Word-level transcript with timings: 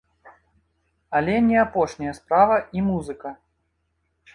Але 1.21 1.35
не 1.51 1.61
апошняя 1.67 2.13
справа 2.21 2.61
і 2.79 2.91
музыка. 2.91 3.29